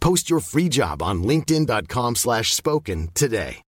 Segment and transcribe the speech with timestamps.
[0.00, 3.62] Post your free job on linkedin.com/spoken slash spoken today.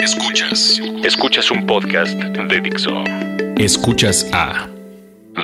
[0.00, 0.80] Escuchas.
[1.04, 3.04] Escuchas un podcast de Dixo.
[3.58, 4.68] Escuchas a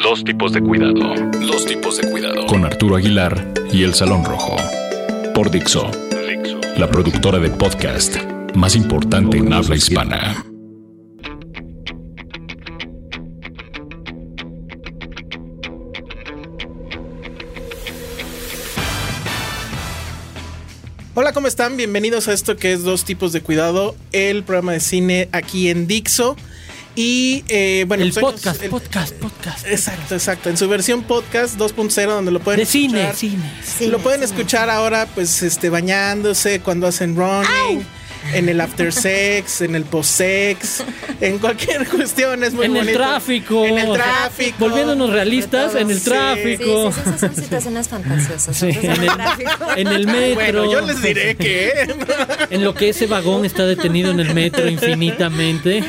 [0.02, 1.14] Dos tipos de cuidado.
[1.46, 2.46] Dos tipos de cuidado.
[2.46, 4.56] Con Arturo Aguilar y El Salón Rojo.
[5.34, 5.90] Por Dixo.
[6.76, 8.16] La productora de podcast
[8.54, 10.44] más importante en habla hispana.
[21.18, 21.78] Hola, ¿cómo están?
[21.78, 25.86] Bienvenidos a esto que es Dos Tipos de Cuidado, el programa de cine aquí en
[25.86, 26.36] Dixo.
[26.94, 29.66] Y eh, bueno, El pues podcast, el- podcast, podcast.
[29.66, 30.50] Exacto, exacto.
[30.50, 33.16] En su versión podcast 2.0, donde lo pueden De cine, escuchar.
[33.64, 33.90] cine.
[33.90, 37.82] lo pueden escuchar ahora, pues, este, bañándose, cuando hacen running,
[38.34, 40.82] en el after sex, en el post sex,
[41.20, 42.42] en cualquier cuestión.
[42.44, 42.98] Es muy En el bonito.
[42.98, 43.64] tráfico.
[43.64, 44.56] En el tráfico.
[44.58, 46.10] Volviéndonos realistas, en el Sí.
[46.10, 46.92] tráfico.
[46.92, 48.56] Sí, sí, sí, son situaciones fantasiosas.
[48.56, 49.50] Sí, en, el, tráfico.
[49.76, 50.34] en el metro.
[50.34, 51.94] Bueno, yo les diré que.
[52.50, 55.82] En lo que ese vagón está detenido en el metro infinitamente.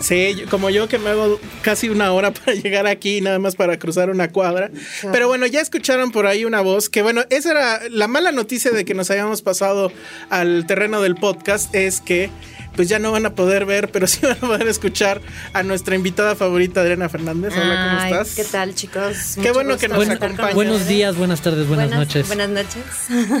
[0.00, 3.78] Sí, como yo que me hago casi una hora para llegar aquí, nada más para
[3.78, 4.70] cruzar una cuadra.
[5.12, 8.70] Pero bueno, ya escucharon por ahí una voz que, bueno, esa era la mala noticia
[8.72, 9.92] de que nos hayamos pasado
[10.30, 12.30] al terreno del podcast, es que
[12.74, 15.20] pues ya no van a poder ver, pero sí van a poder escuchar
[15.52, 17.52] a nuestra invitada favorita, Adriana Fernández.
[17.54, 18.34] Hola, ¿cómo Ay, estás?
[18.34, 19.32] ¿Qué tal, chicos?
[19.34, 20.54] Qué Mucho bueno que nos acompañas.
[20.54, 22.26] Buenos días, buenas tardes, buenas, noches.
[22.28, 22.82] Buenas noches.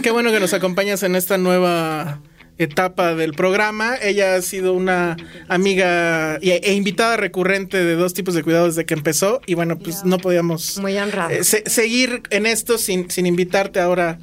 [0.02, 2.20] Qué bueno que nos acompañas en esta nueva
[2.58, 3.96] etapa del programa.
[4.02, 5.16] Ella ha sido una
[5.48, 9.78] amiga y- e invitada recurrente de dos tipos de cuidados desde que empezó y bueno,
[9.78, 11.30] pues no podíamos Muy honrado.
[11.30, 14.18] eh, se- seguir en esto sin, sin invitarte ahora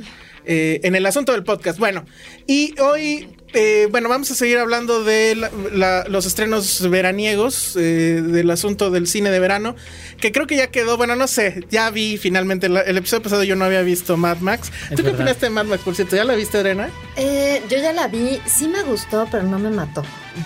[0.46, 1.80] eh, en el asunto del podcast.
[1.80, 2.06] Bueno,
[2.48, 8.22] y hoy, eh, bueno, vamos a seguir hablando de la- la- los estrenos veraniegos, eh,
[8.24, 9.76] del asunto del cine de verano,
[10.20, 13.44] que creo que ya quedó, bueno, no sé, ya vi finalmente, la- el episodio pasado
[13.44, 14.72] yo no había visto Mad Max.
[14.96, 16.16] ¿Tú qué opinaste de Mad Max, por cierto?
[16.16, 16.90] ¿Ya la viste, Adriana?
[17.16, 20.04] Eh, yo ya la vi, sí me gustó, pero no me mató.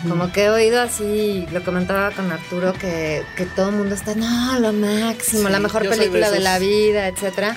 [0.09, 4.15] Como que he oído así, lo comentaba con Arturo, que, que todo el mundo está,
[4.15, 7.55] no, lo máximo, Sí, la mejor de película de, la vida, etcétera.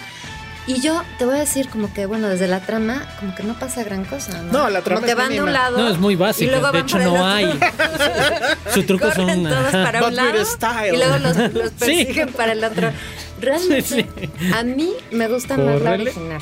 [0.69, 3.55] Y yo te voy a decir como que, bueno, desde la trama, como que no
[3.55, 4.53] pasa gran cosa, ¿no?
[4.53, 5.47] No, la trama como que es van de mínima.
[5.47, 5.79] un lado.
[5.79, 6.51] No, es muy y básica.
[6.51, 7.27] luego De van hecho, para el no otro.
[7.27, 7.61] hay.
[8.75, 9.53] Sus trucos Corren son.
[9.53, 10.29] todos para But un lado
[10.93, 11.75] y luego los, los Sí.
[11.79, 12.91] persiguen para el otro.
[13.41, 14.07] Realmente, Sí,
[14.55, 16.41] a mí me gusta más la original.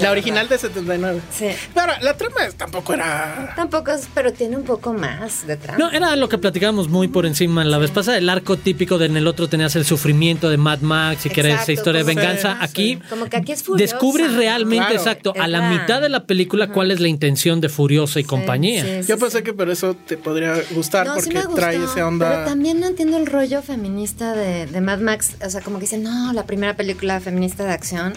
[0.00, 1.20] La original de 79.
[1.30, 1.46] Sí.
[1.74, 3.52] Pero la trama tampoco era...
[3.56, 5.78] Tampoco es, pero tiene un poco más de trama.
[5.78, 8.18] No, era lo que platicábamos muy por encima la vez pasada.
[8.18, 11.40] El arco típico de en el otro tenías el sufrimiento de Mad Max y que
[11.40, 12.52] era esa historia de como que- venganza.
[12.54, 13.94] Sí, Aquí Como que aquí es furiosa.
[13.94, 14.94] descubres realmente, Claro.
[15.00, 18.24] exacto, a la la- mitad de la película cuál es la intención de Furiosa y
[18.24, 18.82] compañía.
[18.84, 19.44] Sí, sí, Yo pensé sí.
[19.44, 22.30] que por eso te podría gustar, No, porque gustó, trae esa onda...
[22.30, 25.36] Pero también no entiendo el rollo feminista de, de Mad Max.
[25.44, 28.14] O sea, como que dicen, no, la primera película feminista de acción.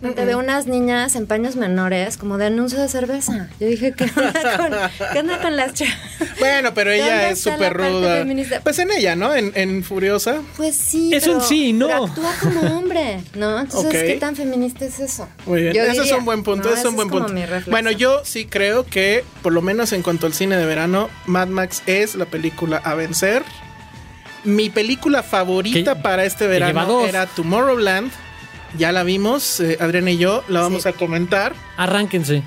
[0.00, 3.48] Y yo de repente veo unas niñas en paños menores como de anuncio de cerveza.
[3.60, 5.94] Yo dije, ¿qué onda con, ¿qué onda con las chavas?
[6.38, 8.16] Bueno, pero ella ¿Dónde es súper ruda.
[8.18, 8.60] feminista?
[8.60, 9.34] Pues en ella, ¿no?
[9.34, 10.40] En, en Furiosa.
[10.56, 11.14] Pues sí.
[11.14, 11.88] Es un sí no.
[11.88, 13.60] pero actúa como hombre, ¿no?
[13.60, 14.02] Entonces.
[14.04, 15.28] ¿qué tan feminista es eso?
[15.46, 15.74] Muy bien.
[15.74, 16.68] Yo Ese es un buen punto.
[16.68, 16.74] ¿no?
[16.74, 17.32] ese es un buen punto.
[17.70, 21.48] Bueno, yo sí creo que, por lo menos en cuanto al cine de verano, Mad
[21.48, 23.42] Max es la película a vencer.
[24.44, 28.10] Mi película favorita para este verano era Tomorrowland.
[28.78, 30.88] Ya la vimos, eh, Adriana y yo, la vamos Sí.
[30.88, 31.54] a comentar.
[31.76, 32.42] Arránquense.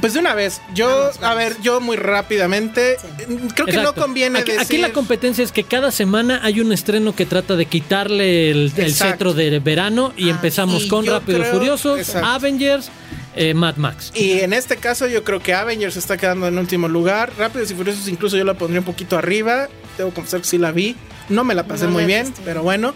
[0.00, 3.06] Pues de una vez, yo, a ver, yo muy rápidamente, Sí.
[3.20, 3.94] eh, creo que Exacto.
[3.96, 4.64] no conviene aquí, decir...
[4.64, 8.72] aquí la competencia es que cada semana hay un estreno que trata de quitarle el,
[8.76, 12.26] el cetro de verano y Ah, empezamos y con y creo- Furiosos, exacto.
[12.28, 12.90] Avengers,
[13.34, 14.12] eh, Mad Max.
[14.14, 17.32] Y en este caso yo creo que Avengers está quedando en último lugar.
[17.38, 19.68] Rápidos y Furiosos incluso yo la pondría un poquito arriba.
[19.96, 20.96] Debo confesar que sí la vi.
[21.28, 22.40] No me la pasé No muy bien, visto.
[22.44, 22.94] pero bueno.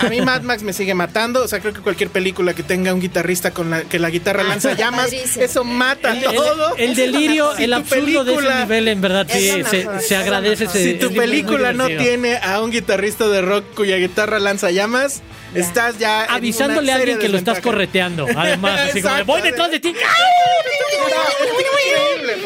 [0.00, 1.42] A mí Mad Max me sigue matando.
[1.42, 4.42] O sea, creo que cualquier película que tenga un guitarrista con la que la guitarra
[4.44, 5.44] Ah, lanza llamas, padrísimo.
[5.44, 6.76] eso mata El, todo.
[6.76, 9.62] el- el delirio, Si el absurdo de ese nivel, en verdad, sí,
[10.00, 14.38] se, agradece ese Si tu película no tiene a un guitarrista de rock cuya guitarra
[14.38, 15.22] lanza llamas,
[15.54, 15.60] Ya.
[15.60, 16.24] estás ya.
[16.24, 18.26] Avisándole a alguien que lo estás correteando.
[18.36, 19.94] Además, así como voy detrás de ti.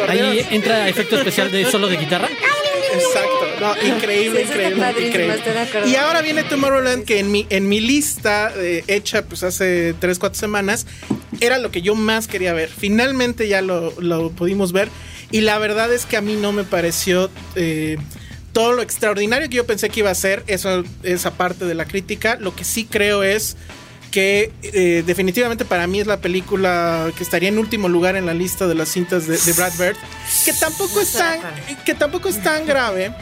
[0.08, 2.28] Ahí entra efecto especial de solo de guitarra.
[2.92, 5.34] Exacto, no, increíble, Sí, increíble, padrísimo, increíble.
[5.36, 5.88] estoy de acuerdo.
[5.88, 10.18] Y ahora viene Tomorrowland que en mi en mi lista eh, hecha pues hace 3,
[10.18, 10.86] 4 semanas
[11.40, 12.68] era lo que yo más quería ver.
[12.68, 14.88] Finalmente ya lo, lo pudimos ver
[15.30, 17.96] y la verdad es que a mí no me pareció eh,
[18.52, 21.84] todo lo extraordinario que yo pensé que iba a ser, eso esa parte de la
[21.84, 22.36] crítica.
[22.40, 23.56] Lo que sí creo es
[24.10, 28.34] que eh, definitivamente para mí es la película que estaría en último lugar en la
[28.34, 29.96] lista de las cintas de, de Brad Bird,
[30.44, 31.38] que tampoco es tan,
[31.84, 33.12] que tampoco es tan grave.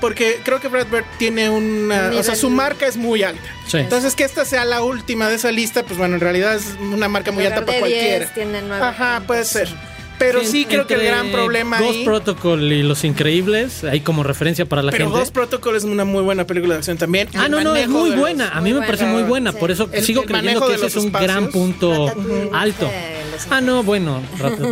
[0.00, 2.08] Porque creo que Brad Bird tiene una.
[2.10, 3.42] Un O sea, su marca es muy alta.
[3.66, 3.78] Sí.
[3.78, 7.08] Entonces, que esta sea la última de esa lista, pues bueno, en realidad es una
[7.08, 8.34] marca muy alta para 10 cualquiera.
[8.34, 9.26] tiene nueve Ajá, puntos.
[9.26, 9.68] puede ser.
[10.16, 12.04] Pero sí, creo que el gran problema Ghost ahí.
[12.04, 15.18] Protocol y Los Increíbles, ahí como referencia para la Pero gente.
[15.18, 17.28] Ghost Protocol es una muy buena película de acción también.
[17.34, 18.48] Ah, El no, no, es muy los- buena.
[18.50, 19.50] A mí Muy me parece muy buena.
[19.50, 19.56] Sí.
[19.58, 22.12] Por eso El- sigo el creyendo que ese es un gran punto
[22.52, 22.86] alto.
[22.86, 24.22] de los Ah, no, bueno,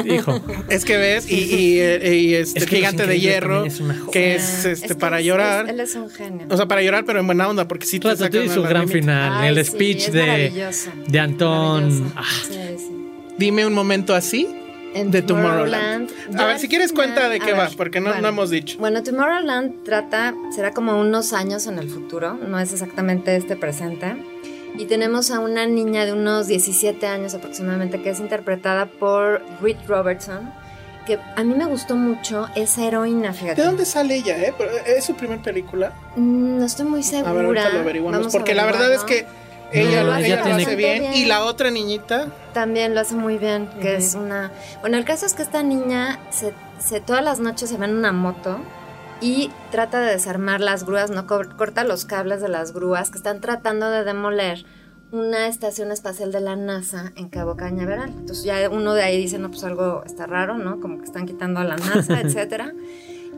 [0.07, 0.41] hijo.
[0.69, 3.81] Es que ves, y, y, eh, y este Es que Gigante de Hierro, también es
[3.81, 4.11] una joya.
[4.13, 5.65] que Ah, es este que para es- llorar.
[5.67, 6.47] es- él es un genio.
[6.51, 8.89] O sea, para llorar, pero en buena onda, porque sí te sacan y su gran
[8.89, 10.71] final, Ay, el sí, speech es de,
[11.09, 12.13] de Antón.
[12.17, 12.99] Ah, Sí, sí.
[13.39, 14.47] Dime un momento así
[14.95, 16.11] de Tomorrowland.
[16.39, 18.23] A ver, si quieres final- cuenta de qué ver, va, porque no, bueno.
[18.23, 18.77] no hemos dicho.
[18.79, 24.15] Bueno, Tomorrowland trata, será como unos años en el futuro, no es exactamente este presente.
[24.79, 29.77] Y tenemos a una niña de unos 17 años aproximadamente que es interpretada por Reed
[29.87, 30.51] Robertson,
[31.07, 33.61] que a mí me gustó mucho esa heroína, fíjate.
[33.61, 34.55] ¿De dónde sale ella, eh?
[34.57, 35.93] Pero, ¿Es su primer película?
[36.17, 37.33] Mm, No estoy muy A segura.
[37.33, 38.19] ver, ahorita lo averiguamos.
[38.21, 39.27] Vamos a porque la verdad es que
[39.73, 41.01] ella, No, lo- ella ella lo tiene- hace bien.
[41.01, 41.15] Bien.
[41.15, 44.53] Y la otra niñita, También lo hace muy bien, que es una...
[44.81, 47.97] Bueno, el caso es que esta niña se, se- todas las noches se va en
[47.97, 48.59] una moto
[49.23, 53.19] y trata de desarmar las grúas, no Co- corta los cables de las grúas que
[53.19, 54.65] están tratando de demoler
[55.13, 58.09] una estación espacial de la NASA en Cabo Cañaveral.
[58.11, 60.81] Entonces ya uno de ahí dice, no, pues algo está raro, ¿no?
[60.81, 62.73] Como que están quitando a la NASA, etcétera.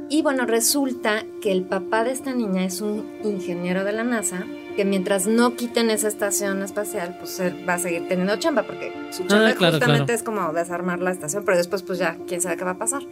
[0.08, 4.44] Y bueno, resulta que el papá de esta niña es un ingeniero de la NASA
[4.76, 8.92] que mientras no quiten esa estación espacial, pues él va a seguir teniendo chamba porque
[9.10, 10.14] su chamba Ah, claro, justamente claro.
[10.14, 13.02] es como desarmar la estación, pero después pues ya, quién sabe qué va a pasar.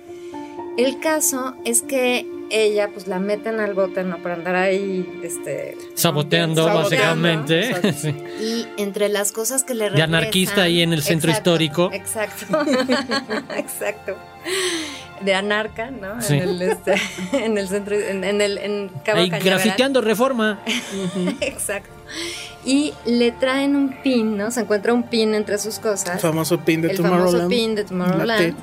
[0.78, 4.18] El caso es que ella pues la meten al bote, ¿no?
[4.18, 5.76] Por andar ahí, este...
[5.94, 8.26] saboteando, Saboteando, básicamente.
[8.40, 10.14] Y entre las cosas que le De regresan...
[10.14, 11.90] anarquista ahí en el centro histórico.
[11.92, 12.46] Exacto.
[13.56, 14.16] exacto.
[15.24, 16.20] De anarca, ¿no?
[16.20, 16.34] Sí.
[16.34, 16.94] En, el, este,
[17.32, 19.60] en el centro, en, en el en Cabo Ahí Cañaveral.
[19.60, 20.60] grafiteando reforma.
[21.40, 21.90] Exacto.
[22.64, 24.50] Y le traen un pin, ¿no?
[24.50, 26.14] Se encuentra un pin entre sus cosas.
[26.16, 27.32] el famoso pin de el Tomorrowland.
[27.32, 28.56] famoso pin de La Tomorrowland.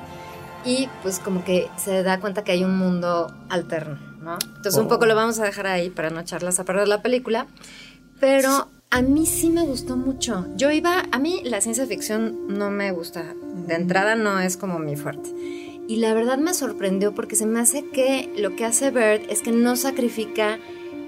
[0.64, 4.34] Y pues como que se da cuenta que hay un mundo alterno, ¿no?
[4.56, 4.88] Entonces un Oh.
[4.88, 7.46] poco lo vamos a dejar ahí para no echarlas a perder la película.
[8.20, 10.46] Pero a mí sí me gustó mucho.
[10.56, 13.34] Yo iba, a mí la ciencia ficción no me gusta.
[13.66, 15.30] De entrada no es como mi fuerte.
[15.88, 19.42] Y la verdad me sorprendió porque se me hace que lo que hace Bird es
[19.42, 20.58] que no sacrifica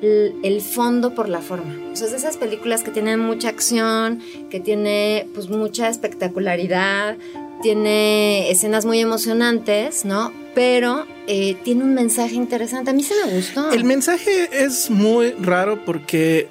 [0.01, 1.73] el, el fondo por la forma.
[1.93, 4.21] O sea, es de esas películas que tienen mucha acción,
[4.51, 7.17] que tiene pues mucha espectacularidad,
[7.63, 10.33] tiene escenas muy emocionantes, ¿no?
[10.55, 12.91] Pero eh, tiene un mensaje interesante.
[12.91, 13.71] A mí sí me gustó.
[13.71, 16.49] El mensaje es muy raro porque,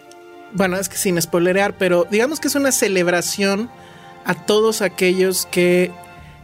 [0.54, 3.70] bueno, es que sin spoilerear, pero digamos que es una celebración
[4.26, 5.92] a todos aquellos que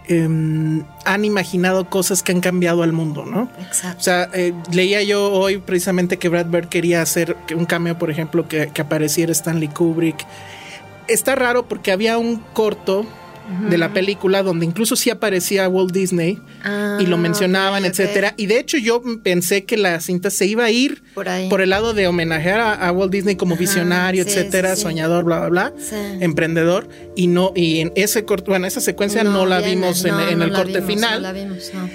[0.08, 3.50] em, han imaginado cosas que han cambiado al mundo, ¿no?
[3.60, 3.98] Exacto.
[4.00, 8.12] O sea, eh, leía yo hoy precisamente que Brad Bird quería hacer un cameo, por
[8.12, 10.26] ejemplo, que, que apareciera Stanley Kubrick.
[11.08, 13.06] Está raro porque había un corto
[13.70, 18.00] de la película donde incluso sí aparecía Walt Disney Ah, y lo mencionaban, ok, ok.
[18.00, 18.34] etcétera.
[18.38, 21.50] Y de hecho yo pensé que la cinta se iba a ir Por ahí.
[21.52, 24.82] el lado de homenajear a, a Walt Disney como Ajá, visionario, sí, etcétera, sí, sí.
[24.84, 25.74] soñador, bla, bla, bla,
[26.20, 26.90] emprendedor.
[27.16, 30.40] Y no, y en ese corto, bueno, esa secuencia no, la vimos en, no, en
[30.40, 31.14] no el corte vimos, final.
[31.16, 31.90] No la vimos, no.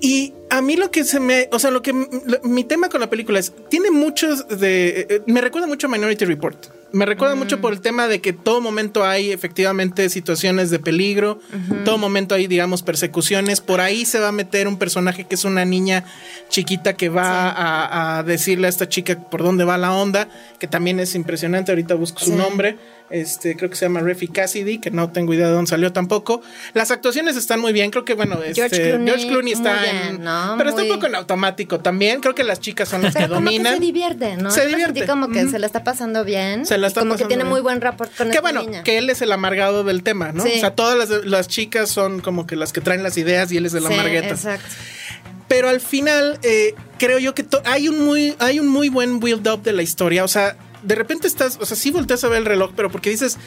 [0.00, 3.00] Y a mí lo que se me, o sea, lo que lo- mi tema con
[3.00, 6.56] la película es, tiene muchos de, eh, me recuerda mucho a Minority Report.
[6.92, 11.40] Me recuerda mucho por el tema de que todo momento hay efectivamente situaciones de peligro,
[11.84, 13.60] todo momento hay, digamos, persecuciones.
[13.60, 16.04] Por ahí se va a meter un personaje que es una niña
[16.50, 20.66] chiquita que va a, a decirle a esta chica por dónde va la onda, que
[20.66, 21.72] también es impresionante.
[21.72, 22.76] Ahorita busco su nombre.
[23.12, 26.40] Este, creo que se llama Refi Cassidy, que no tengo idea de dónde salió tampoco.
[26.74, 30.00] Las actuaciones están muy bien, creo que bueno, George este, Clooney, George Clooney está en-
[30.16, 30.54] bien, ¿no?
[30.56, 32.20] pero está un poco en automático también.
[32.20, 33.74] Creo que las chicas son las que dominan.
[33.74, 34.50] se divierte, ¿no?
[34.50, 35.00] Se divierte.
[35.00, 36.64] sentí como que se la está pasando bien.
[36.66, 37.48] Se la está como que tiene bien.
[37.50, 38.82] muy buen rapport con Que esta bueno, niña.
[38.82, 40.42] que él es el amargado del tema, ¿no?
[40.42, 40.52] Sí.
[40.56, 43.58] O sea, todas las, las chicas son como que las que traen las ideas y
[43.58, 44.28] él es el Sí, amargueta.
[44.28, 44.66] exacto.
[45.48, 49.46] Pero al final, eh, creo yo que hay un muy, hay un muy buen build
[49.48, 50.24] up de la historia.
[50.24, 53.10] O sea, de repente estás, o sea, sí volteas a ver el reloj, pero porque
[53.10, 53.38] dices,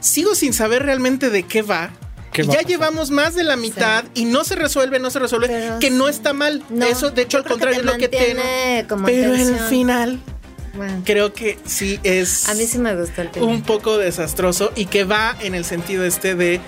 [0.00, 1.90] sigo sin saber realmente de qué va.
[2.32, 5.10] ¿Qué y va a ya llevamos más de la mitad y no se resuelve, no
[5.10, 6.62] se resuelve, Pero que no está mal.
[6.70, 8.86] No, Eso, de hecho, al contrario, es lo que tiene.
[8.88, 10.20] como Pero el final,
[10.74, 13.48] Bueno, creo que sí es a mí sí me gustó el final.
[13.48, 16.60] un poco desastroso y que va en el sentido este de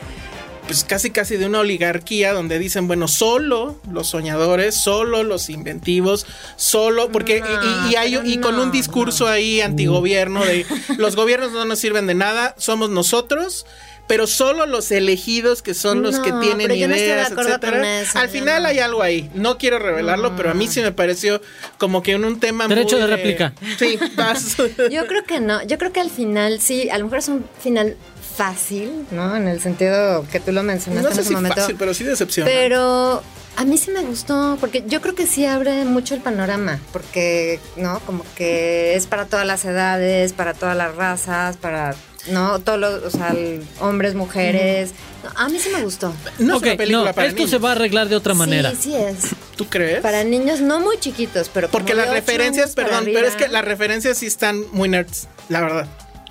[0.67, 6.27] pues casi casi de una oligarquía donde dicen, bueno, solo los soñadores, solo los inventivos,
[6.57, 10.65] solo porque y- y, y hay y con un no, discurso ahí antigobierno de
[10.99, 13.67] los gobiernos no nos sirven de nada, somos nosotros
[14.09, 17.15] pero solo los elegidos que son los No, que tienen pero yo no estoy de
[17.15, 17.73] ideas, acuerdo etcétera.
[17.79, 18.69] con eso, Al final no.
[18.69, 19.31] hay algo ahí.
[19.35, 21.41] No quiero revelarlo, pero a mí sí me pareció
[21.79, 23.55] como que en un tema Derecho muy de réplica.
[23.79, 24.57] Sí, vas.
[24.91, 25.65] Yo creo que no.
[25.65, 27.97] Yo creo que al final, sí, a lo mejor es un final
[28.37, 29.37] fácil, ¿no?
[29.37, 31.57] En el sentido que tú lo mencionaste no en sé ese si momento.
[31.61, 32.51] fácil, pero sí decepciona.
[32.51, 33.23] Pero
[33.57, 37.61] a mí sí me gustó, porque yo creo que sí abre mucho el panorama, porque,
[37.77, 38.01] ¿no?
[38.01, 41.95] Como que es para todas las edades, para todas las razas, para,
[42.29, 42.59] ¿no?
[42.61, 43.35] Todos los, o sea,
[43.81, 44.91] hombres, mujeres.
[45.23, 46.13] No, a mí sí me gustó.
[46.39, 47.51] no Ok, es una película no, para esto niños.
[47.51, 48.71] se va a arreglar de otra manera.
[48.71, 49.17] Sí, sí es.
[49.57, 50.01] ¿Tú crees?
[50.01, 54.17] Para niños no muy chiquitos, pero Porque las referencias, perdón, pero es que las referencias
[54.19, 55.87] sí están muy nerds, la verdad.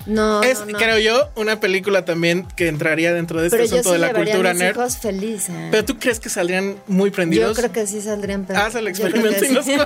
[0.06, 0.78] No, es, no, no.
[0.78, 3.98] creo yo, una película también que entraría dentro de este Pero yo asunto sí de
[4.00, 4.76] la cultura a mis nerd.
[4.76, 5.54] hijos felices.
[5.70, 7.56] Pero tú crees que saldrían muy prendidos.
[7.56, 9.66] Yo creo que sí saldrían pero Haz el experimento y nos.
[9.66, 9.84] Yo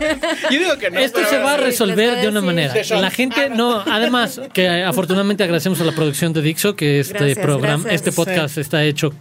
[0.50, 1.00] digo que no.
[1.00, 2.74] Esto se va a resolver de una manera.
[2.90, 7.38] La gente no, además que afortunadamente agradecemos a la producción de Dixo que este Gracias,
[7.38, 7.94] programa, gracias.
[8.06, 9.12] este podcast está hecho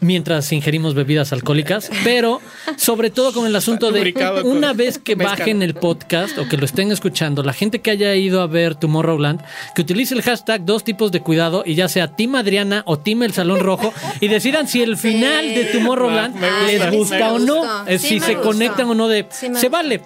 [0.00, 2.40] mientras ingerimos bebidas alcohólicas, pero
[2.76, 4.14] sobre todo con el asunto de
[4.44, 8.14] una vez que bajen el podcast o que lo estén escuchando, la gente que haya
[8.14, 9.42] ido a ver Tomorrowland,
[9.74, 13.22] que utilice el hashtag dos tipos de cuidado y ya sea Team Adriana o Team
[13.24, 17.86] El Salón Rojo y decidan si el final de Tomorrowland gusta, les gusta o no,
[17.86, 18.48] eh, Sí si se gustó.
[18.48, 19.70] conectan o no de Sí se gustó.
[19.70, 20.00] vale.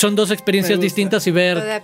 [0.00, 1.82] Son dos experiencias distintas y ver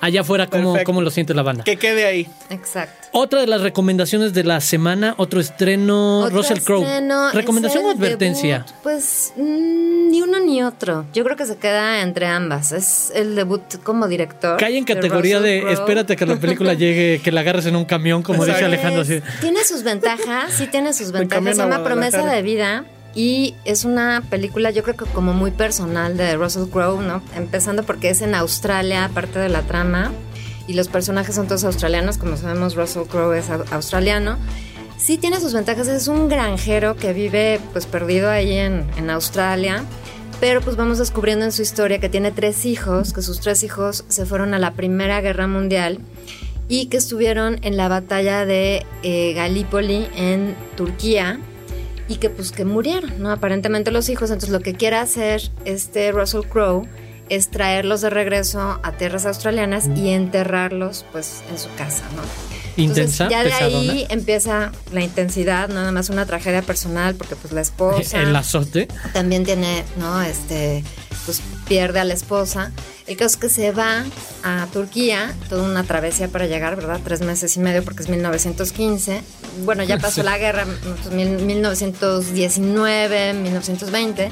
[0.00, 1.64] allá afuera cómo, cómo lo siente la banda.
[1.64, 2.28] Que quede ahí.
[2.48, 3.08] Exacto.
[3.10, 6.86] Otra de las recomendaciones de la semana, otro estreno, Otro Russell Crowe.
[7.32, 8.58] ¿Recomendación es o advertencia?
[8.58, 11.06] debut, pues mm, ni uno ni otro.
[11.12, 12.70] Yo creo que se queda entre ambas.
[12.70, 14.60] Es el debut como director.
[14.60, 18.22] Cae en categoría de espérate que la película llegue, que la agarres en un camión,
[18.22, 18.66] como dice Exacto.
[18.66, 19.02] Alejandro.
[19.02, 19.20] Así.
[19.40, 21.56] Tiene sus ventajas, sí tiene sus ventajas.
[21.56, 22.84] Se llama Promesa de Vida
[23.16, 27.22] y es una película yo creo que como muy personal de Russell Crowe, ¿no?
[27.34, 30.12] Empezando porque es en Australia, aparte de la trama,
[30.68, 34.36] y los personajes son todos australianos, como sabemos Russell Crowe es au- australiano.
[34.98, 39.82] Sí tiene sus ventajas, es un granjero que vive pues perdido ahí en, en Australia.
[40.38, 44.04] Pero pues vamos descubriendo en su historia que tiene tres hijos, que sus tres hijos
[44.08, 45.98] se fueron a la Primera Guerra Mundial
[46.68, 51.40] y que estuvieron en la batalla de eh, Galípoli en Turquía
[52.08, 53.30] y que pues que murieron, ¿no?
[53.30, 56.86] Aparentemente los hijos, entonces lo que quiere hacer este Russell Crowe
[57.28, 62.22] es traerlos de regreso a tierras australianas y enterrarlos pues en su casa, ¿no?
[62.82, 63.92] Intensa, Entonces, ya de pesadona.
[63.92, 68.86] ahí empieza la intensidad, nada más una tragedia personal porque pues la esposa El azote.
[69.14, 70.20] también tiene, ¿no?
[70.22, 70.84] Este,
[71.24, 72.70] pues pierde a la esposa.
[73.06, 74.04] El caso es que se va
[74.44, 77.00] a Turquía, toda una travesía para llegar, ¿verdad?
[77.02, 79.22] Tres meses y medio porque es 1915.
[79.64, 80.66] Bueno, ya pasó la guerra,
[81.02, 84.30] pues, mil- 1919, 1920.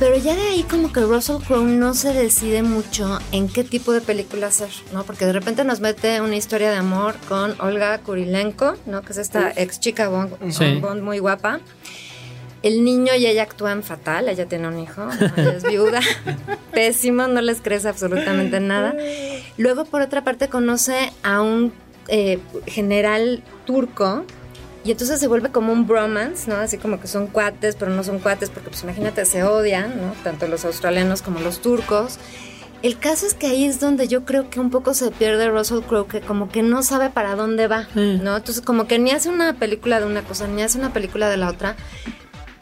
[0.00, 3.92] Pero ya de ahí como que Russell Crowe no se decide mucho en qué tipo
[3.92, 5.04] de película hacer, ¿no?
[5.04, 9.02] Porque de repente nos mete una historia de amor con Olga Kurilenko, ¿no?
[9.02, 10.78] Que es esta ex chica Bond, Sí.
[10.80, 11.60] Bond muy guapa.
[12.64, 15.12] El niño y ella actúan fatal, ella tiene un hijo, ¿no?
[15.36, 16.00] ella es viuda,
[16.72, 18.94] pésimo, no les crees absolutamente nada.
[19.58, 21.72] Luego, por otra parte, conoce a un
[22.08, 24.24] eh, general turco
[24.84, 26.56] y entonces se vuelve como un bromance, ¿no?
[26.56, 30.12] Así como que son cuates, pero no son cuates porque, pues imagínate, se odian, ¿no?
[30.22, 32.18] Tanto los australianos como los turcos.
[32.82, 35.80] El caso es que ahí es donde yo creo que un poco se pierde Russell
[35.80, 38.36] Crowe, que como que no sabe para dónde va, ¿no?
[38.36, 41.38] Entonces como que ni hace una película de una cosa, ni hace una película de
[41.38, 41.76] la otra.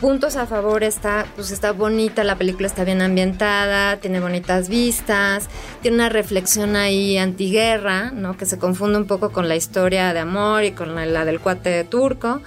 [0.02, 5.48] Puntos a favor está, pues está bonita, la película está bien ambientada, tiene bonitas vistas,
[5.80, 8.36] tiene una reflexión ahí antiguerra, ¿no?
[8.36, 11.38] Que se confunde un poco con la historia de amor y con la, la del
[11.38, 12.42] cuate turco.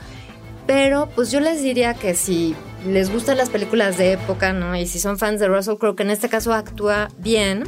[0.67, 4.75] Pero pues yo les diría que si les gustan las películas de época, ¿no?
[4.75, 7.63] Y si son fans de Russell Crowe, que en este caso actúa bien,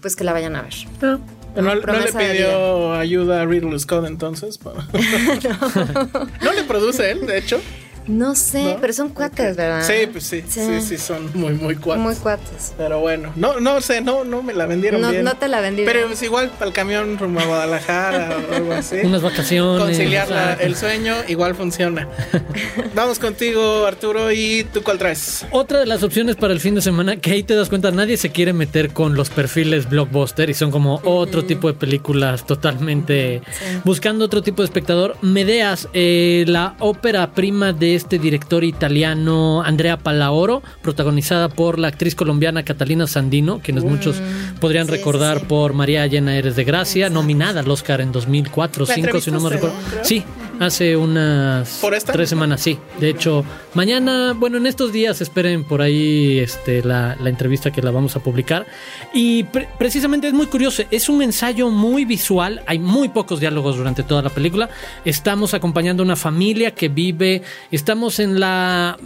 [0.00, 0.74] pues que la vayan a ver.
[1.00, 1.18] Ah,
[1.54, 4.58] ¿No, le pidió ayuda a Ridley Scott entonces?
[4.64, 6.52] no.
[6.52, 7.60] le produce él, de hecho?
[8.08, 9.84] No sé, pero son cuates, ¿verdad?
[9.86, 12.02] Sí, pues sí, sí, sí, son muy, muy cuates.
[12.02, 12.72] Muy cuates.
[12.78, 15.24] Pero bueno, no, no sé, no, no me la vendieron no, bien.
[15.24, 15.92] No te la vendieron.
[15.92, 18.96] Pero es igual para el camión rumbo a Guadalajara o algo así.
[19.04, 19.82] Unas vacaciones.
[19.82, 22.08] Conciliar el sueño igual funciona.
[22.94, 25.44] Vamos contigo, Arturo, ¿y tú cuál traes?
[25.50, 28.16] Otra de las opciones para el fin de semana, que ahí te das cuenta, nadie
[28.16, 33.42] se quiere meter con los perfiles blockbuster y son como otro tipo de películas totalmente
[33.84, 35.16] buscando otro tipo de espectador.
[35.20, 42.14] Medeas, eh, la ópera prima de este director italiano Andrea Palaoro, protagonizada por la actriz
[42.14, 44.16] colombiana Catalina Sandino, quienes mm, muchos
[44.60, 49.20] podrían recordar por María Llena Eres de Gracia, nominada al Oscar en 2004 o 2005,
[49.20, 49.76] si no me recuerdo.
[50.02, 50.24] Sí,
[50.58, 51.80] hace unas
[52.12, 52.78] tres semanas, sí.
[53.00, 57.90] De hecho, mañana, bueno, en estos días esperen por ahí este, la, entrevista que la
[57.90, 58.66] vamos a publicar.
[59.12, 59.44] Y
[59.78, 64.22] precisamente es muy curioso, es un ensayo muy visual, hay muy pocos diálogos durante toda
[64.22, 64.68] la película.
[65.04, 68.98] Estamos acompañando a una familia que vive, estamos en la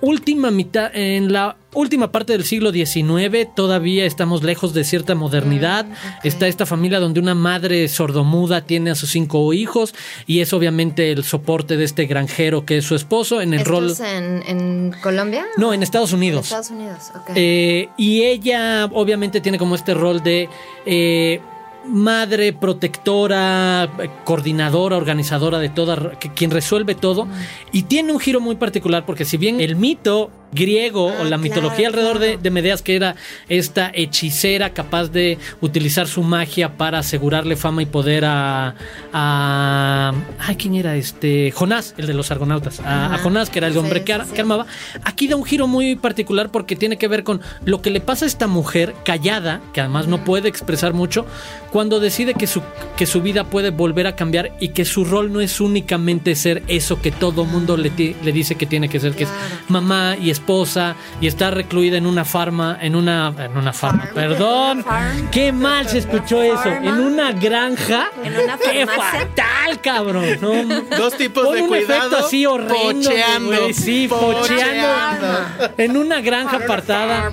[0.00, 5.86] última mitad, en la última parte del siglo XIX, todavía estamos lejos de cierta modernidad.
[5.86, 5.92] Mm,
[6.24, 9.94] Está esta familia donde una madre sordomuda tiene a sus cinco hijos
[10.26, 13.94] y es obviamente el soporte de este granjero que es su esposo en el rol.
[14.04, 15.46] En, en Colombia?
[15.56, 16.46] No, en Estados Unidos.
[16.46, 17.30] Estados Unidos, ok.
[17.34, 20.48] Eh, y ella obviamente tiene como este rol de.
[20.86, 21.40] Eh,
[21.86, 23.90] madre, protectora,
[24.24, 27.26] coordinadora, organizadora de toda, quien resuelve todo.
[27.72, 31.38] Y tiene un giro muy particular porque si bien el mito griego o la ah,
[31.38, 33.14] mitología alrededor de, Medeas, que era
[33.48, 38.74] esta hechicera capaz de utilizar su magia para asegurarle fama y poder a.
[39.12, 41.52] a ay, ¿quién era este?
[41.52, 42.80] Jonás, el de los argonautas.
[42.80, 44.66] A, Jonás, que era el hombre que, armaba.
[45.04, 48.24] Aquí da un giro muy particular porque tiene que ver con lo que le pasa
[48.24, 51.26] a esta mujer callada, que además no puede expresar mucho,
[51.70, 52.62] cuando decide que su,
[52.96, 56.62] que su vida puede volver a cambiar y que su rol no es únicamente ser
[56.66, 59.30] eso que todo mundo le, le dice que tiene que ser, que es
[59.68, 64.84] mamá y esposa y está recluida en una farma, en una, en una farma, perdón.
[65.30, 66.68] Qué mal se escuchó eso.
[66.68, 68.10] En una granja.
[68.24, 70.86] En una Qué fatal, cabrón.
[70.96, 72.08] Dos tipos de un cuidado.
[72.08, 73.10] efecto así horrendo.
[73.10, 73.72] Pocheando.
[73.72, 75.72] Sí, pocheando.
[75.76, 77.30] En una granja apartada.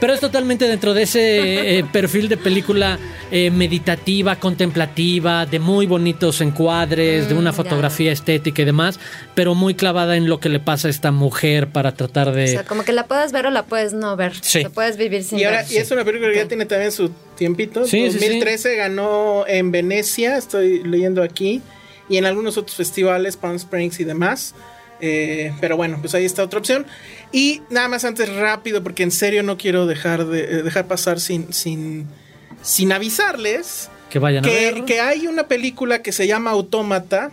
[0.00, 2.98] Pero es totalmente dentro de ese eh, perfil de película
[3.30, 9.00] eh, meditativa, contemplativa, de muy bonitos encuadres, de una mm, fotografía estética y demás,
[9.34, 12.44] pero muy clavada en lo que le pasa a esta mujer para tratar de...
[12.44, 14.32] O sea, como que la puedes ver o la puedes no ver.
[14.40, 14.64] Sí.
[14.72, 17.86] puedes vivir sin y ahora, Y es una película que ya tiene también su tiempito.
[17.86, 21.62] Sí, 2013 ganó en Venecia, estoy leyendo aquí,
[22.08, 24.54] y en algunos otros festivales, Palm Springs y demás.
[25.00, 26.86] Eh, pero bueno, pues ahí está otra opción.
[27.32, 31.18] Y nada más antes rápido, porque en serio no quiero dejar de eh, dejar pasar
[31.18, 32.06] sin, sin,
[32.62, 34.84] sin avisarles que vayan que, a ver.
[34.84, 37.32] que hay una película que se llama Autómata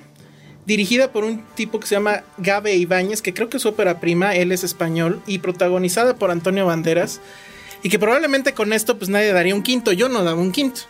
[0.69, 4.36] dirigida por un tipo que se llama Gabe Ibáñez, que creo que es ópera prima,
[4.36, 7.21] él es español, y protagonizada por Antonio Banderas,
[7.82, 10.82] y que probablemente con esto pues nadie daría un quinto, yo no daba un quinto.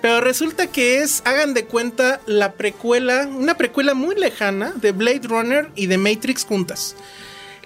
[0.00, 5.22] Pero resulta que es, hagan de cuenta, la precuela, una precuela muy lejana de Blade
[5.24, 6.96] Runner y de Matrix juntas.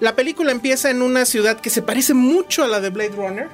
[0.01, 3.49] La película empieza en una ciudad que se parece mucho a la de Blade Runner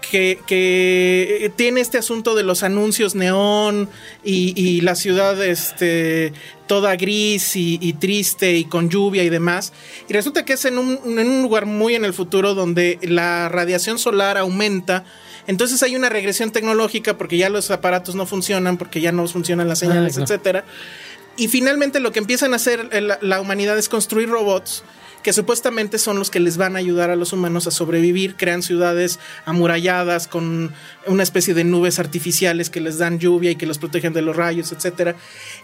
[0.00, 3.88] que, tiene este asunto de los anuncios neón
[4.24, 6.32] y, la ciudad este,
[6.66, 9.72] toda gris y, triste y con lluvia y demás.
[10.08, 13.48] Y resulta que es en un, en un lugar muy en el futuro donde la
[13.48, 15.04] radiación solar aumenta.
[15.46, 19.68] Entonces hay una regresión tecnológica porque ya los aparatos no funcionan, porque ya no funcionan
[19.68, 20.64] las señales, etcétera.
[21.36, 24.84] Y finalmente lo que empiezan a hacer la humanidad es construir robots
[25.22, 28.62] que supuestamente son los que les van a ayudar a los humanos a sobrevivir, crean
[28.62, 30.72] ciudades amuralladas con
[31.06, 34.36] una especie de nubes artificiales que les dan lluvia y que los protegen de los
[34.36, 35.16] rayos, etc.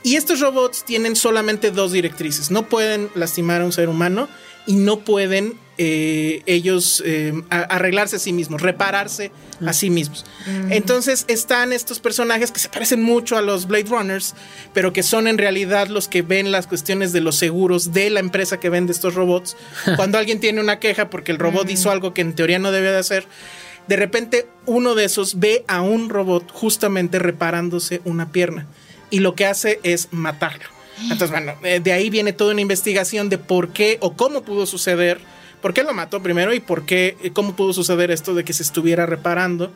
[0.02, 4.28] Y estos robots tienen solamente dos directrices, no pueden lastimar a un ser humano
[4.66, 9.30] y no pueden eh, ellos eh, arreglarse a sí mismos, repararse
[9.66, 10.24] a sí mismos.
[10.70, 14.34] Entonces están estos personajes que se parecen mucho a los Blade Runners,
[14.72, 18.20] pero que son en realidad los que ven las cuestiones de los seguros de la
[18.20, 19.56] empresa que vende estos robots.
[19.96, 22.90] Cuando alguien tiene una queja porque el robot hizo algo que en teoría no debe
[22.90, 23.26] de hacer,
[23.86, 28.66] de repente uno de esos ve a un robot justamente reparándose una pierna
[29.10, 30.75] y lo que hace es matarlo.
[31.02, 34.66] Entonces, bueno, eh, de ahí viene toda una investigación de por qué o cómo pudo
[34.66, 35.18] suceder,
[35.60, 38.52] por qué lo mató primero y por qué, eh, cómo pudo suceder esto de que
[38.52, 39.72] se estuviera reparando.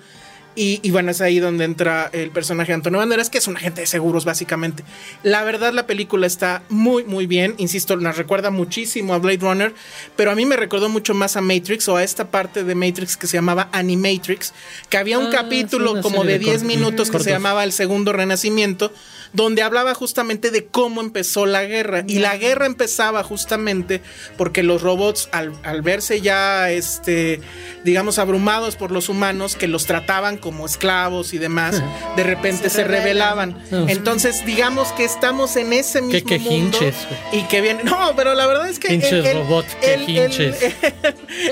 [0.56, 3.82] Y, bueno, es ahí donde entra el personaje de Antonio Banderas, que es un agente
[3.82, 4.82] de seguros, básicamente.
[5.22, 7.54] La verdad, la película está muy, muy bien.
[7.58, 9.72] Insisto, nos recuerda muchísimo a Blade Runner,
[10.16, 13.16] pero a mí me recordó mucho más a Matrix o a esta parte de Matrix
[13.16, 14.52] que se llamaba Animatrix,
[14.88, 16.66] que había un Ah, capítulo como de de 10 cortos.
[16.66, 17.24] minutos que Cortos.
[17.26, 18.92] se llamaba El Segundo Renacimiento,
[19.32, 22.04] donde hablaba justamente de cómo empezó la guerra.
[22.06, 24.02] Y la guerra empezaba justamente
[24.36, 27.40] porque los robots, al, al verse ya, este,
[27.84, 31.82] digamos, abrumados por los humanos, que los trataban como esclavos y demás,
[32.16, 33.56] de repente Se rebelaban.
[33.70, 36.78] Entonces, digamos que estamos en ese mismo Qué mundo.
[36.78, 37.84] quejinches, Y que viene.
[37.84, 39.00] No, pero la verdad es que.
[39.34, 40.56] Robots, quejinches.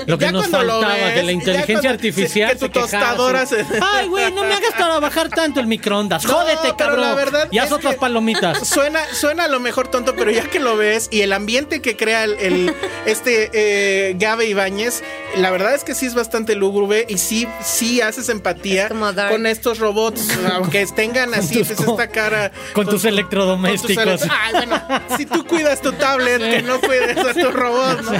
[0.07, 2.55] Lo que ya nos cuando lo faltaba, que ves, la ya inteligencia cuando- artificial que
[2.57, 6.25] tu se tostadora se- Ay, güey, no me hagas trabajar tanto el microondas.
[6.25, 7.01] No, Jódete, pero cabrón.
[7.01, 8.67] la verdad otras palomitas.
[8.67, 11.95] Suena, suena a lo mejor tonto, pero ya que lo ves y el ambiente que
[11.97, 12.73] crea el, el-
[13.05, 15.03] este eh, Gabe Ibáñez,
[15.37, 18.93] la verdad es que sí es bastante lúgubre y sí, sí haces empatía Es
[19.29, 22.51] con estos robots, aunque tengan así tus pues, esta cara.
[22.73, 24.03] con tus electrodomésticos.
[24.03, 24.81] con tus ele- Ay, bueno,
[25.17, 28.11] si tú cuidas tu tablet, que no cuides a tu robot, ¿no?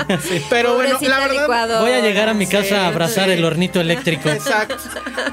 [0.50, 1.82] Pero bueno, la verdad.
[1.82, 3.32] Voy a llegar a mi casa Sí, a abrazar sí.
[3.32, 4.30] el hornito eléctrico.
[4.30, 4.76] Exacto.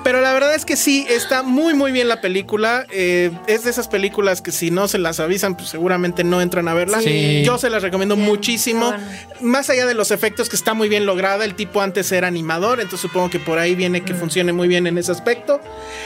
[0.04, 2.86] Pero la verdad es que sí, está muy, muy bien la película.
[2.90, 6.68] Eh, es de esas películas que si no se las avisan, pues seguramente no entran
[6.68, 7.00] a verla.
[7.00, 7.42] Sí.
[7.44, 8.86] Yo se las recomiendo Bien, muchísimo.
[8.88, 9.04] bueno.
[9.40, 11.44] Más allá de los efectos, que está muy bien lograda.
[11.44, 14.04] El tipo antes era animador, entonces supongo que por ahí viene Mm.
[14.04, 15.60] que funcione muy bien en ese aspecto.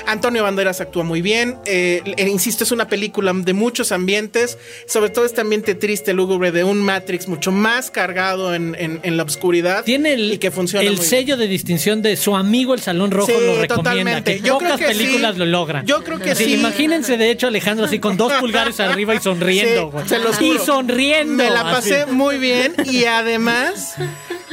[0.06, 1.56] Antonio Banderas actúa muy bien.
[1.66, 4.58] Eh, eh, insisto, es una película de muchos ambientes.
[4.86, 9.16] Sobre todo este ambiente triste, lúgubre de un Matrix mucho más cargado en, en- en
[9.16, 9.84] la oscuridad.
[9.84, 11.08] Tiene el, y que funciona el muy bien.
[11.08, 14.24] sello de distinción de su amigo el Salón Rojo Sí, lo recomienda.
[14.24, 15.38] Que Yo creo pocas que películas sí.
[15.38, 15.86] lo logran.
[15.86, 16.54] Yo creo que sí.
[16.54, 19.92] Imagínense, de hecho, Alejandro así con dos pulgares arriba y sonriendo.
[20.06, 20.64] Se los y juro.
[20.64, 21.34] sonriendo.
[21.34, 21.90] Me la así.
[21.90, 23.94] pasé muy bien y además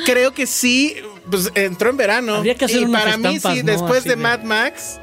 [0.06, 0.96] creo que sí,
[1.30, 2.36] pues entró en verano.
[2.36, 3.72] Habría que hacer y unas para mí estampas, sí, ¿no?
[3.72, 5.00] después Así de de- Mad Max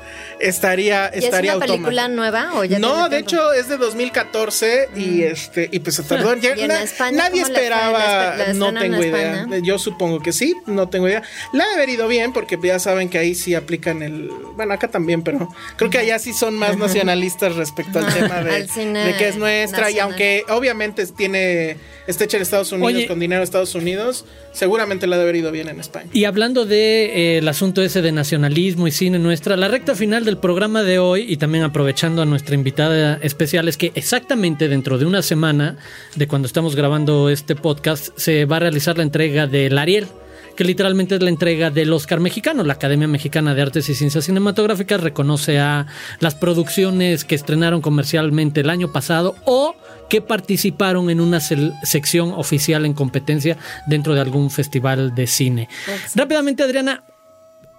[0.49, 3.29] estaría ¿Y es estaría una película nueva o ya No, de tiempo?
[3.29, 7.43] hecho es de 2014 y este y pues perdón, ya ¿Y en na- España nadie
[7.43, 9.35] esperaba, ¿La espe- la no tengo en idea.
[9.41, 9.59] España?
[9.63, 11.23] Yo supongo que sí, no tengo idea.
[11.53, 14.75] La ha de haber ido bien porque ya saben que ahí sí aplican el, bueno,
[14.75, 18.69] acá también, pero creo que allá sí son más nacionalistas respecto al tema de, Al
[18.71, 21.77] cine de que es nuestra y aunque obviamente tiene
[22.07, 23.07] está hecha en Estados Unidos Oye.
[23.07, 26.09] con dinero de Estados Unidos, seguramente la ha de haber ido bien en España.
[26.13, 30.25] Y hablando de eh, el asunto ese de nacionalismo y cine nuestra, la recta final
[30.25, 34.99] del programa de hoy y también aprovechando a nuestra invitada especial es que exactamente dentro
[34.99, 35.77] de una semana
[36.15, 40.07] de cuando estamos grabando este podcast se va a realizar la entrega del Ariel
[40.55, 42.63] que literalmente es la entrega del Oscar mexicano.
[42.63, 45.87] La Academia Mexicana de Artes y Ciencias Cinematográficas reconoce a
[46.21, 49.75] las producciones que estrenaron comercialmente el año pasado o
[50.09, 55.69] que participaron en una sección oficial en competencia dentro de algún festival de cine.
[56.15, 57.03] Rápidamente, Adriana,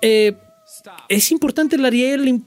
[0.02, 0.36] eh,
[1.10, 2.42] ¿es importante el Ariel?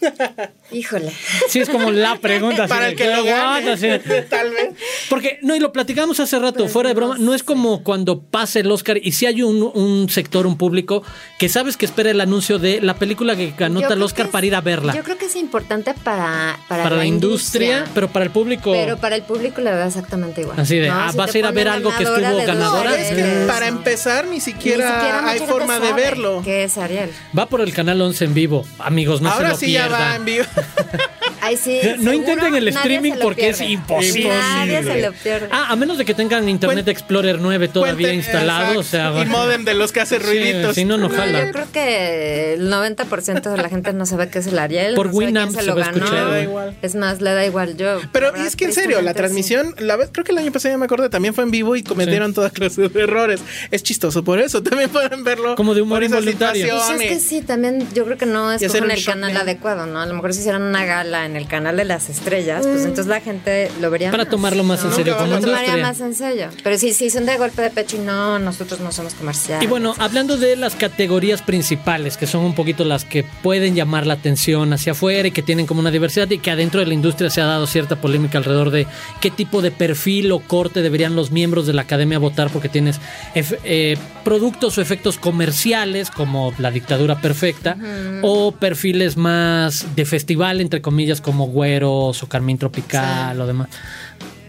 [0.70, 1.12] Híjole.
[1.48, 2.66] Sí, es como la pregunta.
[2.66, 3.70] Para el que lo ¿qué gane?
[3.72, 3.88] Así
[4.30, 4.70] tal vez.
[5.08, 8.20] Porque, no, y lo platicamos hace rato, Pues fuera de broma, no es como cuando
[8.22, 11.02] pase el Oscar y si hay un, un sector, un público,
[11.38, 14.46] que sabes que espera el anuncio de la película que ganó creo Oscar que para
[14.46, 14.94] ir a verla.
[14.94, 18.72] Yo creo que es importante para, para, para la industria, pero para el público.
[18.72, 20.58] Pero para el público le da exactamente igual.
[20.58, 20.94] Así de, ¿no?
[20.94, 22.90] ah, Si vas a ir a ver algo que estuvo ganadora.
[22.90, 26.42] No, es que para empezar ni Ni siquiera, hay forma de verlo.
[26.44, 27.10] ¿Qué es Ariel?
[27.36, 28.64] Va por el canal 11 en vivo.
[28.78, 30.44] Amigos, no Ahora se lo sí ya va en vivo.
[31.40, 34.28] Ay, sí, No intenten el streaming porque es imposible.
[34.28, 35.48] Nadie se lo pierde.
[35.52, 38.78] Ah, a menos de que tengan Internet Explorer 9 todavía Cuenten- instalado.
[38.78, 39.14] O exacto.
[39.18, 40.74] sea, y modem de los que hace Sí, ruiditos.
[40.74, 41.46] si no, no No, jala.
[41.46, 44.94] yo creo que el 90% de la gente no sabe qué es el Ariel.
[44.94, 45.98] Por no Winamp se se lo va a ganó.
[45.98, 46.76] escuchar, Le da igual.
[46.82, 48.00] Es más, le da igual yo.
[48.12, 49.16] Pero verdad, es que en serio, la sí.
[49.18, 51.76] transmisión, la vez, creo que el año pasado ya me acordé, también fue en vivo
[51.76, 53.40] y cometieron toda clase de errores.
[53.70, 55.54] Es chistoso, por eso también pueden verlo.
[55.54, 56.66] Como de humor involuntario.
[56.68, 60.00] Pues es que sí, también yo creo que no un el canal adecuado, ¿no?
[60.00, 63.06] A lo mejor si hicieran una gala en el canal de las estrellas, pues entonces
[63.06, 65.86] la gente lo vería Para más, tomarlo más en serio como Lo tomaría industria.
[65.86, 66.48] más en serio.
[66.64, 69.62] Pero si, si son de golpe de pecho y no, nosotros no somos comerciales.
[69.62, 74.06] Y bueno, hablando de las categorías principales, que son un poquito las que pueden llamar
[74.06, 76.94] la atención hacia afuera y que tienen como una diversidad y que adentro de la
[76.94, 78.86] industria se ha dado cierta polémica alrededor de
[79.20, 83.00] qué tipo de perfil o corte deberían los miembros de la academia votar porque tienes
[83.34, 87.76] eh, productos o efectos comerciales como la dictadura perfecta
[88.22, 93.68] o perfiles más de festival, entre comillas, como güeros o carmín tropical o demás.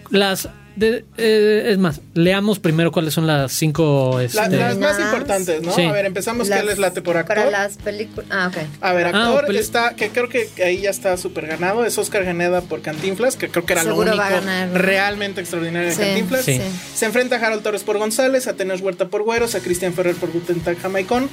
[0.10, 0.50] Las
[0.80, 4.16] de- eh, es más, leamos primero cuáles son las cinco.
[4.18, 5.74] La- este, las más importantes, ¿no?
[5.74, 5.84] Sí.
[5.84, 6.50] A ver, empezamos.
[6.50, 7.36] ¿Qué les late por actor?
[7.36, 8.26] Para las películas.
[8.32, 8.58] Ah, ok.
[8.82, 12.24] A ver, Ah, actor está, que creo que ahí ya está súper ganado, es Oscar
[12.24, 14.78] Geneda por Cantinflas, que creo que era Seguro lo único va a ganar, ¿no?
[14.78, 16.46] realmente extraordinario de Sí, Cantinflas.
[16.46, 16.60] sí.
[16.96, 20.16] Se enfrenta a Harold Torres por González, a Tenoch Huerta por Güeros, a Cristian Ferrer
[20.16, 21.30] por Guten Tag Jamaicón,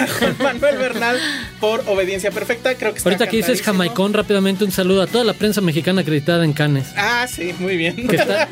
[0.00, 1.18] a Juan Manuel Bernal
[1.60, 3.62] por Obediencia Perfecta, creo que está Ahorita que dices.
[3.62, 6.88] Jamaicón, rápidamente un saludo a toda la prensa mexicana acreditada en Cannes.
[6.96, 8.08] Ah, sí, muy bien.
[8.08, 8.48] Que, está-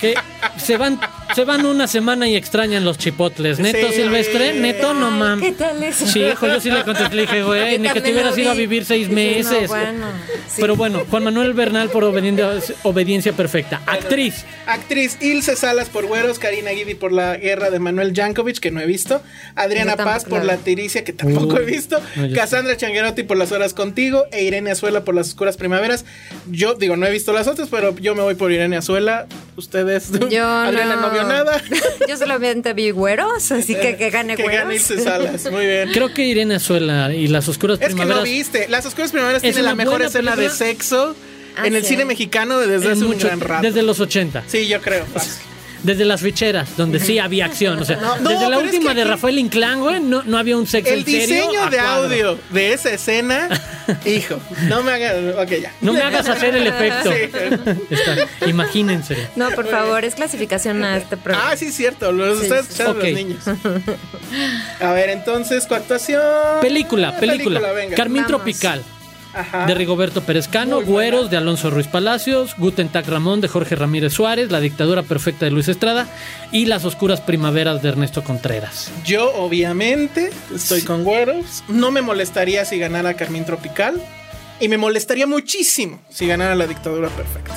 [0.00, 0.14] que-
[0.56, 0.98] se van
[1.38, 3.60] se van una semana y extrañan los chipotles.
[3.60, 3.94] Neto Sí.
[4.02, 5.40] Silvestre, neto no mam.
[5.40, 6.04] ¿Qué tal eso?
[6.04, 8.54] Sí, hijo, yo sí le contesté, le dije, güey, ni que te hubieras ido a
[8.54, 8.60] vi.
[8.62, 9.68] vivir seis no, meses.
[9.68, 10.06] bueno,
[10.48, 10.60] sí.
[10.60, 12.50] Pero bueno, Juan Manuel Bernal por obediencia,
[12.82, 13.80] obediencia perfecta.
[13.86, 14.44] Actriz.
[14.66, 18.80] Actriz Ilse Salas por Güeros, Karina Guidi por La Guerra de Manuel Jankovic, que no
[18.80, 19.22] he visto,
[19.54, 20.56] Adriana tampoco Paz por la.
[20.56, 25.04] Tiricia, que tampoco he visto, No, Cassandra Changuerotti por Las Horas Contigo e Irene Azuela
[25.04, 26.04] por Las Oscuras Primaveras.
[26.50, 29.26] Yo digo, no he visto las otras, pero yo me voy por Irene Azuela.
[29.56, 31.62] Ustedes, Yo Adriana no, vio nada.
[32.08, 34.62] Yo solamente vi güeros, así que que gane que güeros.
[34.62, 35.90] gane Ilse Salas, muy bien.
[35.92, 38.24] Creo que Irene Azuela y las oscuras Es que no primaveras.
[38.24, 38.66] viste.
[38.68, 40.56] Las Oscuras Primaveras Es tiene la mejor escena de película.
[40.56, 41.16] sexo
[41.56, 41.88] Ah, en el sí.
[41.90, 43.62] cine mexicano desde hace un mucho- gran rato.
[43.66, 44.44] desde los 80.
[44.46, 45.04] Sí, yo creo.
[45.06, 45.32] fácil.
[45.82, 47.78] Desde las ficheras, donde sí había acción.
[47.78, 50.38] O sea, No, desde no, la es última que de Rafael Inclán, güey, no, no
[50.38, 53.48] había un sexo El en serio diseño de audio de esa escena,
[54.04, 55.14] hijo, no me hagas.
[55.36, 55.72] Ok, ya.
[55.80, 57.12] No me hagas hacer el efecto.
[57.12, 57.94] Sí.
[57.94, 59.16] Está, imagínense.
[59.36, 61.50] No, por favor, es clasificación a este programa.
[61.52, 63.44] Ah, sí, cierto, los Sí, escuchando los niños.
[64.80, 66.22] A ver, entonces, coactuación.
[66.60, 67.60] Película, película.
[67.72, 67.96] venga.
[67.96, 68.28] Carmín Vamos.
[68.28, 68.82] Tropical.
[69.32, 69.66] Ajá.
[69.66, 71.10] De Rigoberto Pérez Cano, Muy buena.
[71.10, 75.44] Güeros de Alonso Ruiz Palacios, Guten Tag Ramón de Jorge Ramírez Suárez, La dictadura perfecta
[75.44, 76.08] de Luis Estrada
[76.52, 78.90] y Las oscuras primaveras de Ernesto Contreras.
[79.04, 81.62] Yo, obviamente, estoy con güeros.
[81.68, 84.00] No me molestaría si ganara Carmín Tropical.
[84.60, 87.56] Y me molestaría muchísimo si ganara la dictadura perfecta.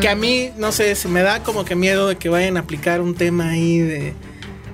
[0.00, 2.60] Que a mí, no sé, se me da como que miedo de que vayan a
[2.60, 4.14] aplicar un tema ahí de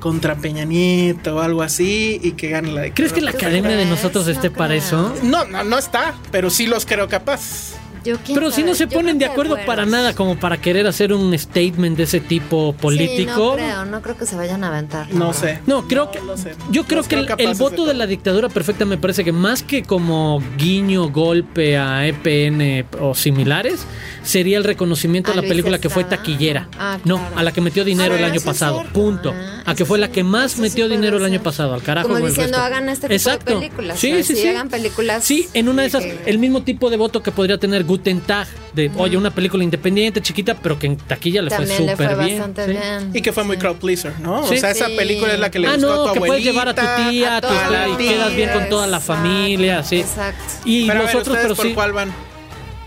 [0.04, 2.94] contra Peña Nieto o algo así y que gane la dictadura.
[2.94, 5.14] ¿Crees que la ¿Tú academia de nosotros No esté para eso?
[5.22, 7.72] No, no, no está, pero sí los creo capaz.
[8.04, 11.12] Yo, ¿quién Pero si no se ponen de acuerdo para nada como para querer hacer
[11.12, 13.32] un statement de ese tipo Sí, político.
[13.36, 15.12] no creo, no creo que se vayan a aventar.
[15.14, 15.60] No sé.
[15.66, 16.54] No, creo que lo sé.
[16.70, 19.82] yo creo Los que el, voto de, la dictadura perfecta me parece que más que
[19.82, 23.86] como guiño, golpe a EPN o similares,
[24.22, 26.68] sería el reconocimiento a, A la Luis película que fue taquillera.
[26.78, 27.38] Ah, No, claro.
[27.38, 28.80] a la que metió dinero Ah, el año pasado.
[28.80, 28.92] cierto.
[28.92, 29.34] Punto.
[29.34, 31.42] Ah, a que fue la que más sí metió dinero el año ser.
[31.42, 31.74] pasado.
[31.74, 32.08] Al carajo.
[32.08, 33.54] Como diciendo, hagan este tipo Exacto.
[33.54, 33.98] de películas.
[33.98, 34.48] Sí, sí, sí, sí.
[34.48, 35.24] hagan películas.
[35.24, 38.48] Sí, en una de esas, el mismo tipo de voto que podría tener Guten Tag,
[38.72, 42.06] de, oye, una película independiente, chiquita, pero que en taquilla le También fue le fue
[42.06, 42.38] súper bien.
[42.38, 42.70] bastante sí.
[42.72, 43.10] bien.
[43.14, 43.60] Y que fue muy Sí.
[43.60, 44.46] crowd pleaser, ¿no?
[44.48, 44.54] Sí.
[44.54, 44.96] O sea, esa Sí.
[44.96, 46.74] película es la que le Ah, gustó a no, tu que puedes abuelita, llevar a
[46.74, 50.00] tu tía, a tu la y quedas bien con toda la exacto, familia, sí.
[50.00, 50.42] exacto.
[50.64, 51.72] Y Pero a ver, nosotros, ¿ustedes pero por sí.
[51.74, 52.12] cuál van?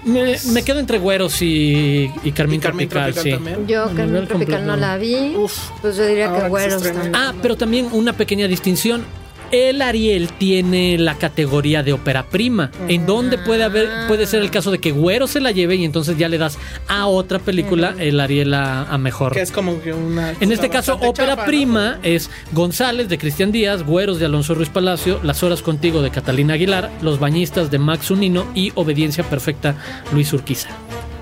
[0.03, 3.31] Me, me quedo entre güeros y, y Carmín ¿Y Carmín Tropical, Tropical sí.
[3.31, 3.67] también?
[3.67, 4.71] Yo, A Carmen nivel Tropical completo.
[4.71, 5.35] no la vi.
[5.35, 5.69] Uf.
[5.81, 7.15] Pues yo diría que güeros también.
[7.15, 9.03] Ah, pero también una pequeña distinción.
[9.51, 14.51] El Ariel tiene la categoría de ópera prima, en donde puede haber, puede ser el
[14.51, 16.57] caso de que Güero se la lleve y entonces ya le das
[16.87, 19.33] a otra película el Ariel a, a mejor.
[19.33, 20.33] Que es como que una.
[20.39, 25.19] En este caso, ópera prima es González de Cristian Díaz, Güeros de Alonso Ruiz Palacio,
[25.23, 29.75] Las Horas Contigo de Catalina Aguilar, Los Bañistas de Max Unino y Obediencia Perfecta
[30.13, 30.69] Luis Urquiza.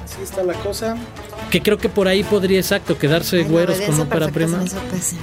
[0.04, 0.98] Así está la cosa.
[1.52, 4.54] Que creo que por ahí podría exacto quedarse Ay, Güeros con ópera prima.
[4.54, 5.22] se me hizo pésima.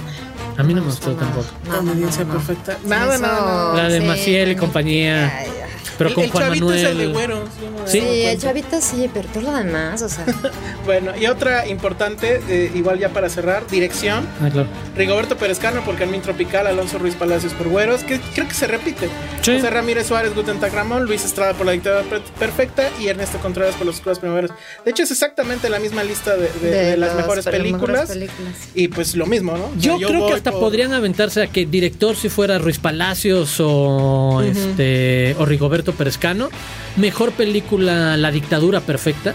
[0.57, 1.47] A mí no me gustó gustó tampoco.
[1.67, 2.39] No, no, Obediencia no, no.
[2.39, 2.77] perfecta.
[2.85, 3.73] Nada, nada.
[3.75, 4.61] La de sí, Maciel y no.
[4.61, 5.37] compañía.
[5.37, 5.69] Ay, ay.
[5.97, 6.85] Pero El- con el Juan chavito Manuel.
[6.85, 7.43] es el de güero.
[7.61, 7.99] yo no me Sí.
[7.99, 10.25] doy Sí, el chavito sí, pero todo lo demás, o sea.
[10.85, 14.25] Bueno, y otra importante, eh, igual ya para cerrar, dirección.
[14.43, 14.67] Ah, claro.
[14.95, 18.67] Rigoberto Pérez Cano por Carmín Tropical, Alonso Ruiz Palacios por Güeros, que creo que se
[18.67, 19.09] repite.
[19.41, 19.55] Sí.
[19.55, 23.39] José Ramírez Suárez, Guten Tag Ramón, Luis Estrada por La Dictadura Per- Perfecta y Ernesto
[23.39, 24.51] Contreras por Los Oscuras Primaveras.
[24.85, 28.09] De hecho, es exactamente la misma lista de, de- de las mejores películas.
[28.09, 28.53] películas.
[28.75, 29.65] Y pues lo mismo, ¿no?
[29.65, 32.77] O sea, Yo, creo que hasta por- podrían aventarse a que director si fuera Ruiz
[32.77, 36.49] Palacios o este o Rigoberto Perezcano.
[36.97, 39.33] Mejor película La dictadura perfecta.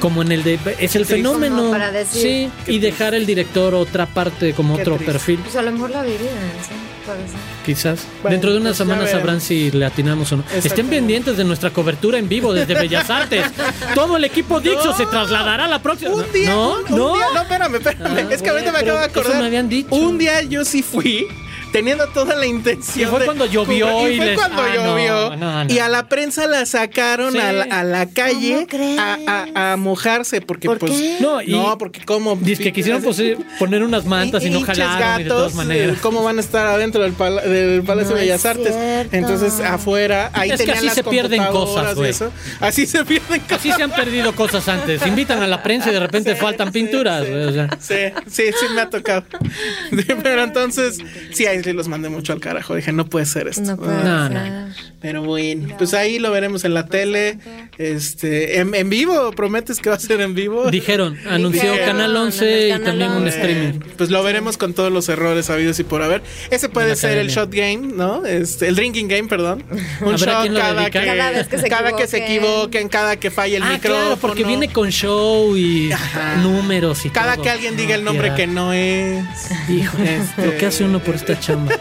[0.00, 1.70] Como en el de es el fenómeno.
[1.70, 2.86] Para decir- sí, y triste.
[2.86, 5.12] dejar el director otra parte como Qué otro triste.
[5.12, 6.20] perfil, Pues a lo mejor la vivían,
[6.62, 6.74] sí,
[7.06, 7.36] puede ser.
[7.64, 8.00] quizás.
[8.22, 10.44] Bueno, Dentro de unas pues semanas sabrán si le atinamos o no.
[10.54, 13.44] Estén pendientes de nuestra cobertura en vivo desde Bellas Artes.
[13.94, 14.96] Todo el equipo Dixo No.
[14.96, 16.12] se trasladará la próxima.
[16.14, 17.14] Un día, no, un, un no.
[17.14, 18.06] día, no, espérame, espérame.
[18.06, 19.38] Ah, es que ahorita me acabo de acordar.
[19.40, 19.94] me habían dicho.
[19.94, 21.26] Un día yo sí fui,
[21.74, 23.08] teniendo toda la intención.
[23.08, 25.36] Y fue cuando llovió y, y fue les- cuando Ah, llovió.
[25.36, 25.74] no, no.
[25.74, 27.38] Y a la prensa la sacaron Sí.
[27.40, 28.64] a, la, a la calle
[28.96, 29.18] a,
[29.56, 31.16] a- a mojarse porque ¿Por pues qué?
[31.18, 35.20] No, y- no, porque como Dice que quisieron pose- poner unas mantas y, no jalaron
[35.20, 35.96] y de todas maneras.
[35.96, 38.72] eh, ¿Cómo van a estar adentro del, pala- del Palacio No de Bellas es Artes?
[38.72, 39.16] cierto.
[39.16, 42.10] Entonces, afuera, ahí Es que así las se pierden cosas, güey.
[42.10, 42.30] eso.
[42.60, 43.58] Así se pierden cosas.
[43.58, 45.04] Así se han perdido cosas antes.
[45.04, 47.24] Invitan a la prensa y de repente Sí, faltan sí, pinturas.
[47.24, 47.30] sí.
[47.32, 47.68] güey, o sea.
[47.80, 47.94] Sí,
[48.30, 49.24] sí, sí me ha tocado.
[50.22, 50.98] Pero entonces,
[51.32, 52.74] sí, sí los mandé mucho al carajo.
[52.76, 53.62] Dije, no puede ser esto.
[53.62, 54.84] No puede No, ser.
[55.00, 57.38] Pero bueno, pues ahí lo veremos en la tele.
[57.78, 60.70] Este, en, en vivo, prometes que va a ser en vivo.
[60.70, 63.28] Dijeron, anunció Dijeron, Canal en 11 el y también un 11.
[63.38, 63.80] streaming.
[63.96, 66.22] Pues lo veremos con todos los errores habidos y por haber.
[66.50, 68.24] Ese De puede ser el shot game, ¿no?
[68.24, 69.64] Este, el drinking game, perdón.
[70.00, 72.44] Un shot cada que, Cada vez que se cada que se equivoquen.
[72.44, 74.04] equivoquen, cada que falle el ah, micrófono.
[74.04, 76.36] claro, porque viene con show y Ajá.
[76.36, 77.44] números y Cada todo.
[77.44, 79.24] que alguien diga el nombre que no es.
[79.68, 81.76] Hijo, Este- lo que hace uno por esta chamba.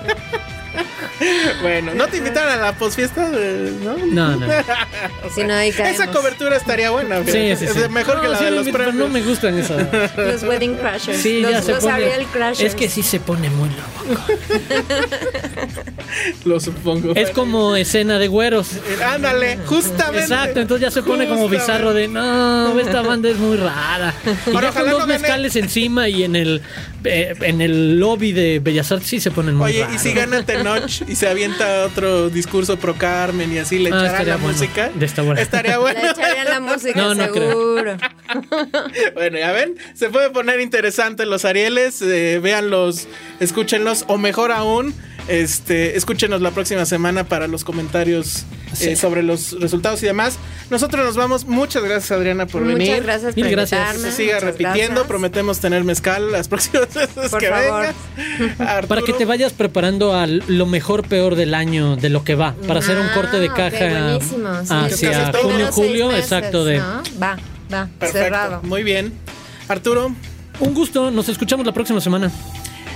[1.62, 3.30] Bueno, ¿no te invitaron a la posfiesta?
[3.30, 3.96] de- ¿No?
[3.98, 4.48] No, no.
[5.36, 6.02] Si no, ahí caemos.
[6.02, 7.24] Esa cobertura estaría buena.
[7.24, 7.80] Sí, sí, sí.
[7.80, 8.96] Es mejor que la sí, de lo los premios.
[8.96, 9.88] no me gustan esas.
[10.18, 11.22] Los Wedding Crashers.
[11.22, 11.94] Sí, los, ya se los pone.
[11.94, 12.62] Ariel Crashers.
[12.74, 14.24] Es que sí se pone muy loco.
[16.46, 17.14] Lo supongo.
[17.16, 18.70] Es como escena de güeros.
[19.06, 20.20] Ándale, justamente.
[20.22, 24.14] Exacto, entonces ya se pone como bizarro de no, esta banda es muy rara.
[24.48, 26.62] Y ya con dos no gane- mezcales encima y en el
[27.06, 29.96] eh, en el lobby de Bellas Artes sí se ponen muy Oye, raros.
[29.96, 34.06] y si gana Tenoch y se avienta otro discurso pro Carmen y así le Ah,
[34.06, 34.54] estaría la bueno.
[34.58, 34.90] música.
[34.96, 35.42] De esta buena.
[35.42, 36.00] Estaría bueno.
[36.02, 37.50] Le echarían la música, No, no creo.
[37.50, 37.98] seguro.
[39.14, 43.08] Bueno, ya ven, se puede poner interesante los Arieles, eh, véanlos,
[43.40, 44.94] escúchenlos, o mejor aún,
[45.28, 48.44] este, escúchenos la próxima semana para los comentarios
[48.82, 50.38] eh, sobre los resultados y demás.
[50.70, 53.04] Nosotros nos vamos, muchas gracias Adriana por Muchas venir.
[53.04, 53.98] gracias Mil por gracias.
[53.98, 55.08] Se siga Muchas repitiendo, gracias.
[55.08, 57.82] prometemos tener mezcal las próximas veces Por que favor.
[58.18, 58.60] vengas.
[58.60, 62.36] Arturo, Para que te vayas preparando a lo mejor peor del año, de lo que
[62.36, 64.68] va, para hacer un Ah, corte de caja buenísimo, sí.
[64.70, 67.04] Casi hacia junio, julio, meses, exacto de ¿no?
[67.22, 67.38] Va,
[67.74, 68.62] va, Perfecto, cerrado.
[68.64, 69.14] muy bien.
[69.68, 70.14] Arturo,
[70.60, 72.32] un gusto, nos escuchamos la próxima semana.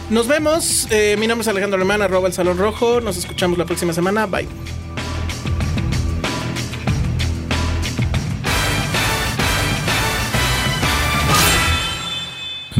[0.10, 0.88] Nos vemos.
[0.92, 3.02] Eh, mi nombre es Alejandro Alemán, arroba el Salón Rojo.
[3.02, 4.26] Nos escuchamos la próxima semana.
[4.26, 4.48] Bye.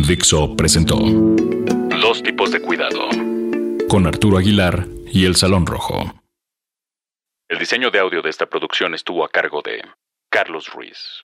[0.08, 3.10] Dixo presentó Dos tipos de cuidado
[3.90, 6.14] con Arturo Aguilar y El Salón Rojo.
[7.50, 9.82] El diseño de audio de esta producción estuvo a cargo de
[10.30, 11.24] Carlos Ruiz.